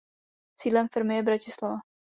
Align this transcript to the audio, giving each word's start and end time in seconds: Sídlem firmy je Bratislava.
Sídlem 0.57 0.87
firmy 0.89 1.15
je 1.15 1.23
Bratislava. 1.23 1.79